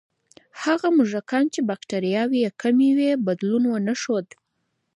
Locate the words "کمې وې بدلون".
2.61-3.63